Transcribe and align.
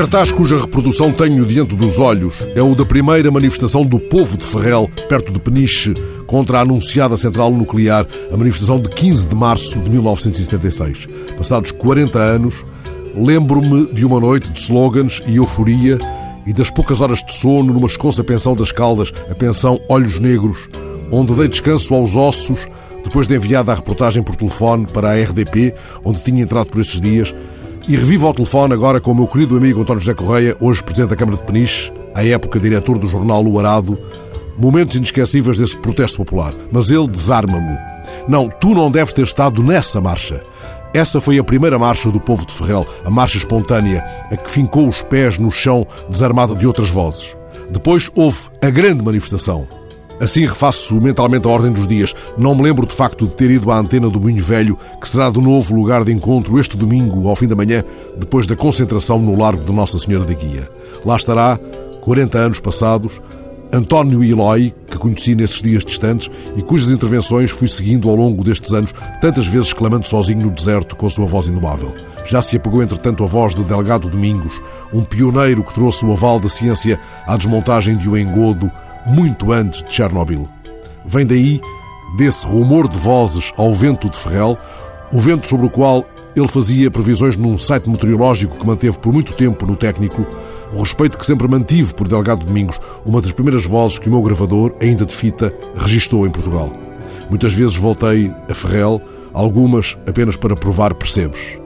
cartaz 0.00 0.32
cuja 0.32 0.58
reprodução 0.58 1.12
tenho 1.12 1.44
diante 1.44 1.76
dos 1.76 1.98
olhos 1.98 2.46
é 2.54 2.62
o 2.62 2.74
da 2.74 2.86
primeira 2.86 3.30
manifestação 3.30 3.84
do 3.84 4.00
povo 4.00 4.38
de 4.38 4.46
Ferrel, 4.46 4.90
perto 5.10 5.30
de 5.30 5.38
Peniche, 5.38 5.92
contra 6.26 6.56
a 6.56 6.62
anunciada 6.62 7.18
central 7.18 7.50
nuclear, 7.50 8.06
a 8.32 8.34
manifestação 8.34 8.80
de 8.80 8.88
15 8.88 9.28
de 9.28 9.34
março 9.34 9.78
de 9.78 9.90
1976. 9.90 11.06
Passados 11.36 11.70
40 11.72 12.18
anos, 12.18 12.64
lembro-me 13.14 13.92
de 13.92 14.06
uma 14.06 14.18
noite 14.18 14.50
de 14.50 14.58
slogans 14.58 15.22
e 15.26 15.36
euforia 15.36 15.98
e 16.46 16.52
das 16.54 16.70
poucas 16.70 17.02
horas 17.02 17.22
de 17.22 17.34
sono 17.34 17.70
numa 17.74 17.86
esconsa 17.86 18.24
pensão 18.24 18.56
das 18.56 18.72
Caldas, 18.72 19.12
a 19.30 19.34
pensão 19.34 19.78
Olhos 19.86 20.18
Negros, 20.18 20.66
onde 21.10 21.34
dei 21.34 21.46
descanso 21.46 21.92
aos 21.92 22.16
ossos 22.16 22.66
depois 23.04 23.28
de 23.28 23.36
enviada 23.36 23.70
a 23.70 23.74
reportagem 23.74 24.22
por 24.22 24.34
telefone 24.34 24.86
para 24.86 25.10
a 25.10 25.22
RDP, 25.22 25.74
onde 26.02 26.22
tinha 26.22 26.42
entrado 26.42 26.70
por 26.70 26.80
estes 26.80 27.02
dias, 27.02 27.34
e 27.90 27.96
revivo 27.96 28.28
ao 28.28 28.32
telefone 28.32 28.72
agora 28.72 29.00
com 29.00 29.10
o 29.10 29.14
meu 29.16 29.26
querido 29.26 29.56
amigo 29.56 29.80
António 29.80 29.98
José 29.98 30.14
Correia, 30.14 30.56
hoje 30.60 30.80
Presidente 30.80 31.10
da 31.10 31.16
Câmara 31.16 31.36
de 31.36 31.42
Peniche, 31.42 31.92
à 32.14 32.24
época 32.24 32.60
diretor 32.60 32.96
do 32.96 33.08
jornal 33.08 33.44
O 33.44 33.58
Arado, 33.58 33.98
momentos 34.56 34.94
inesquecíveis 34.94 35.58
desse 35.58 35.76
protesto 35.76 36.18
popular. 36.18 36.54
Mas 36.70 36.92
ele 36.92 37.08
desarma-me. 37.08 37.76
Não, 38.28 38.48
tu 38.48 38.76
não 38.76 38.92
deves 38.92 39.12
ter 39.12 39.24
estado 39.24 39.60
nessa 39.60 40.00
marcha. 40.00 40.40
Essa 40.94 41.20
foi 41.20 41.36
a 41.40 41.42
primeira 41.42 41.80
marcha 41.80 42.12
do 42.12 42.20
povo 42.20 42.46
de 42.46 42.52
Ferrel, 42.52 42.86
a 43.04 43.10
marcha 43.10 43.38
espontânea, 43.38 44.04
a 44.30 44.36
que 44.36 44.48
fincou 44.48 44.86
os 44.86 45.02
pés 45.02 45.36
no 45.40 45.50
chão 45.50 45.84
desarmada 46.08 46.54
de 46.54 46.68
outras 46.68 46.90
vozes. 46.90 47.36
Depois 47.72 48.08
houve 48.14 48.38
a 48.62 48.70
grande 48.70 49.02
manifestação. 49.02 49.66
Assim 50.20 50.42
refaço 50.42 51.00
mentalmente 51.00 51.46
a 51.46 51.50
ordem 51.50 51.72
dos 51.72 51.86
dias. 51.86 52.14
Não 52.36 52.54
me 52.54 52.62
lembro 52.62 52.86
de 52.86 52.94
facto 52.94 53.26
de 53.26 53.34
ter 53.34 53.50
ido 53.50 53.70
à 53.70 53.78
antena 53.78 54.10
do 54.10 54.20
Minho 54.20 54.44
Velho, 54.44 54.78
que 55.00 55.08
será 55.08 55.30
de 55.30 55.40
novo 55.40 55.74
lugar 55.74 56.04
de 56.04 56.12
encontro 56.12 56.60
este 56.60 56.76
domingo, 56.76 57.26
ao 57.26 57.34
fim 57.34 57.46
da 57.46 57.56
manhã, 57.56 57.82
depois 58.18 58.46
da 58.46 58.54
concentração 58.54 59.18
no 59.18 59.34
Largo 59.34 59.64
de 59.64 59.72
Nossa 59.72 59.98
Senhora 59.98 60.26
da 60.26 60.34
Guia. 60.34 60.68
Lá 61.06 61.16
estará, 61.16 61.58
40 62.02 62.38
anos 62.38 62.60
passados, 62.60 63.20
António 63.72 64.22
Eloy, 64.22 64.74
que 64.90 64.98
conheci 64.98 65.34
nesses 65.34 65.62
dias 65.62 65.84
distantes 65.84 66.28
e 66.56 66.60
cujas 66.60 66.90
intervenções 66.90 67.50
fui 67.50 67.68
seguindo 67.68 68.10
ao 68.10 68.16
longo 68.16 68.44
destes 68.44 68.72
anos, 68.72 68.92
tantas 69.20 69.46
vezes 69.46 69.72
clamando 69.72 70.06
sozinho 70.06 70.42
no 70.42 70.50
deserto 70.50 70.96
com 70.96 71.06
a 71.06 71.10
sua 71.10 71.24
voz 71.24 71.48
indomável. 71.48 71.94
Já 72.26 72.42
se 72.42 72.56
apagou, 72.56 72.82
entretanto, 72.82 73.24
a 73.24 73.26
voz 73.26 73.54
de 73.54 73.64
Delgado 73.64 74.08
Domingos, 74.08 74.60
um 74.92 75.02
pioneiro 75.02 75.62
que 75.62 75.72
trouxe 75.72 76.04
o 76.04 76.12
aval 76.12 76.38
da 76.38 76.48
ciência 76.48 77.00
à 77.26 77.36
desmontagem 77.36 77.96
de 77.96 78.08
um 78.08 78.16
engodo 78.16 78.70
muito 79.06 79.52
antes 79.52 79.82
de 79.82 79.92
Chernobyl. 79.92 80.48
Vem 81.04 81.26
daí, 81.26 81.60
desse 82.16 82.46
rumor 82.46 82.88
de 82.88 82.98
vozes 82.98 83.52
ao 83.56 83.72
vento 83.72 84.08
de 84.08 84.16
Ferrel, 84.16 84.56
o 85.12 85.18
vento 85.18 85.46
sobre 85.46 85.66
o 85.66 85.70
qual 85.70 86.06
ele 86.36 86.48
fazia 86.48 86.90
previsões 86.90 87.36
num 87.36 87.58
site 87.58 87.88
meteorológico 87.88 88.56
que 88.56 88.66
manteve 88.66 88.98
por 88.98 89.12
muito 89.12 89.34
tempo 89.34 89.66
no 89.66 89.76
técnico, 89.76 90.26
o 90.72 90.80
respeito 90.80 91.18
que 91.18 91.26
sempre 91.26 91.48
mantive 91.48 91.92
por 91.94 92.06
Delgado 92.06 92.44
Domingos, 92.44 92.80
uma 93.04 93.20
das 93.20 93.32
primeiras 93.32 93.64
vozes 93.64 93.98
que 93.98 94.08
o 94.08 94.12
meu 94.12 94.22
gravador, 94.22 94.74
ainda 94.80 95.04
de 95.04 95.12
fita, 95.12 95.52
registou 95.74 96.26
em 96.26 96.30
Portugal. 96.30 96.72
Muitas 97.28 97.52
vezes 97.52 97.76
voltei 97.76 98.32
a 98.48 98.54
Ferrel, 98.54 99.00
algumas 99.32 99.96
apenas 100.06 100.36
para 100.36 100.56
provar 100.56 100.94
percebes. 100.94 101.59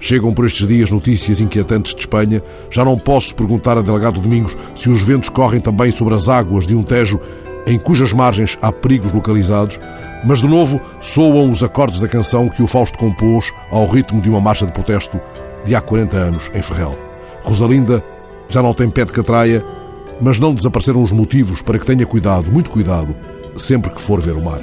Chegam 0.00 0.32
por 0.32 0.46
estes 0.46 0.66
dias 0.66 0.90
notícias 0.90 1.42
inquietantes 1.42 1.94
de 1.94 2.00
Espanha. 2.00 2.42
Já 2.70 2.84
não 2.84 2.98
posso 2.98 3.34
perguntar 3.34 3.76
a 3.76 3.82
Delegado 3.82 4.20
Domingos 4.20 4.56
se 4.74 4.88
os 4.88 5.02
ventos 5.02 5.28
correm 5.28 5.60
também 5.60 5.90
sobre 5.90 6.14
as 6.14 6.28
águas 6.28 6.66
de 6.66 6.74
um 6.74 6.82
Tejo 6.82 7.20
em 7.66 7.78
cujas 7.78 8.12
margens 8.12 8.56
há 8.62 8.72
perigos 8.72 9.12
localizados, 9.12 9.78
mas 10.24 10.40
de 10.40 10.48
novo 10.48 10.80
soam 11.00 11.50
os 11.50 11.62
acordes 11.62 12.00
da 12.00 12.08
canção 12.08 12.48
que 12.48 12.62
o 12.62 12.66
Fausto 12.66 12.98
compôs 12.98 13.52
ao 13.70 13.86
ritmo 13.86 14.20
de 14.20 14.30
uma 14.30 14.40
marcha 14.40 14.64
de 14.64 14.72
protesto 14.72 15.20
de 15.64 15.74
há 15.74 15.80
40 15.80 16.16
anos 16.16 16.50
em 16.54 16.62
Ferrel. 16.62 16.98
Rosalinda 17.42 18.02
já 18.48 18.62
não 18.62 18.74
tem 18.74 18.88
pé 18.88 19.04
de 19.04 19.12
catraia, 19.12 19.62
mas 20.20 20.38
não 20.38 20.54
desapareceram 20.54 21.02
os 21.02 21.12
motivos 21.12 21.60
para 21.62 21.78
que 21.78 21.86
tenha 21.86 22.06
cuidado, 22.06 22.50
muito 22.50 22.70
cuidado, 22.70 23.14
sempre 23.54 23.90
que 23.90 24.00
for 24.00 24.20
ver 24.20 24.34
o 24.34 24.42
mar. 24.42 24.60